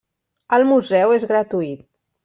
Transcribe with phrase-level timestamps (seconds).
[0.57, 1.89] El Museu és gratuït.